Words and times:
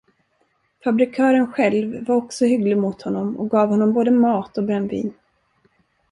Fabrikören 0.83 1.53
själv 1.53 2.07
var 2.07 2.15
också 2.15 2.45
hygglig 2.45 2.77
mot 2.77 3.01
honom 3.01 3.37
och 3.37 3.49
gav 3.49 3.69
honom 3.69 3.93
både 3.93 4.11
mat 4.11 4.57
och 4.57 4.63
brännvin. 4.63 5.13